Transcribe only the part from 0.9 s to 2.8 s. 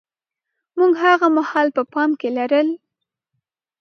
هاغه مهال په پام کې لرل.